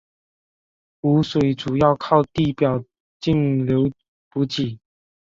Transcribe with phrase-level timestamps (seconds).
[0.99, 2.83] 湖水主要靠地表
[3.19, 3.87] 径流
[4.31, 4.79] 补给。